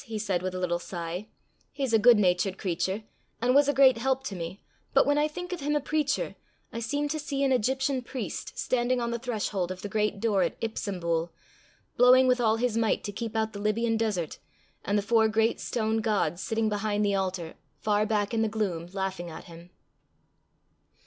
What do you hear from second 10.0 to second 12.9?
door at Ipsambul, blowing with all his